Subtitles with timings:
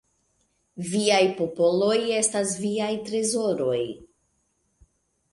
[0.91, 3.77] Viaj popoloj estas viaj trezoroj.